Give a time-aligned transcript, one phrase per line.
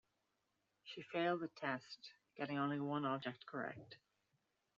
[0.83, 3.97] She failed the test getting only one object correct.